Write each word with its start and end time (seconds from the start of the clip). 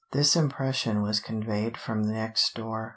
This 0.13 0.35
impression 0.35 1.03
was 1.03 1.19
conveyed 1.19 1.77
from 1.77 2.01
next 2.11 2.55
door. 2.55 2.89